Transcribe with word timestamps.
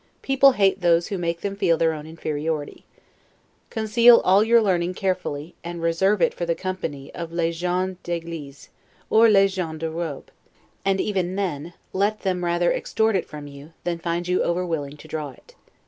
People 0.23 0.53
hate 0.53 0.81
those 0.81 1.09
who 1.09 1.19
make 1.19 1.41
them 1.41 1.55
feel 1.55 1.77
their 1.77 1.93
own 1.93 2.07
inferiority. 2.07 2.85
Conceal 3.69 4.17
all 4.23 4.43
your 4.43 4.59
learning 4.59 4.95
carefully, 4.95 5.53
and 5.63 5.79
reserve 5.79 6.23
it 6.23 6.33
for 6.33 6.43
the 6.43 6.55
company 6.55 7.13
of 7.13 7.31
les 7.31 7.51
Gens 7.51 7.97
d'Eglise, 8.01 8.69
or 9.11 9.29
les 9.29 9.45
Gens 9.47 9.79
de 9.79 9.91
Robe; 9.91 10.31
and 10.83 10.99
even 10.99 11.35
then 11.35 11.73
let 11.93 12.21
them 12.21 12.43
rather 12.43 12.71
extort 12.73 13.15
it 13.15 13.27
from 13.29 13.45
you, 13.45 13.73
than 13.83 13.99
find 13.99 14.27
you 14.27 14.41
over 14.41 14.65
willing 14.65 14.97
to 14.97 15.07
draw 15.07 15.29
it. 15.29 15.53